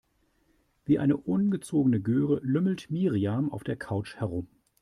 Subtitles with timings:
[0.83, 4.47] Wie eine ungezogene Göre lümmelt Miriam auf der Couch herum.